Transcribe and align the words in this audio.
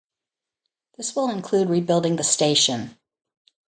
This 0.97 1.15
will 1.15 1.29
include 1.29 1.69
rebuilding 1.69 2.15
the 2.15 2.23
station. 2.23 2.97